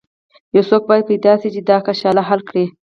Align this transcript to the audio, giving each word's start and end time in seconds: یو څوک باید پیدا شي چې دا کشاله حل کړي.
یو 0.55 0.63
څوک 0.69 0.83
باید 0.89 1.09
پیدا 1.11 1.33
شي 1.41 1.49
چې 1.55 1.61
دا 1.69 1.77
کشاله 1.87 2.21
حل 2.29 2.41
کړي. 2.49 2.65